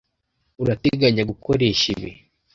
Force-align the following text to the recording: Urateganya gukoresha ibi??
Urateganya 0.61 1.23
gukoresha 1.31 1.85
ibi?? 1.95 2.11